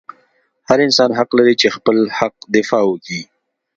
[0.69, 3.21] هر انسان حق لري چې خپل حق دفاع وکي